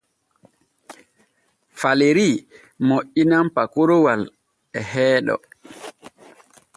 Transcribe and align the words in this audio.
Falerii 1.79 2.37
moƴƴinan 2.87 3.47
pakoroowal 3.55 4.21
e 4.77 4.79
heeɗo. 4.91 5.35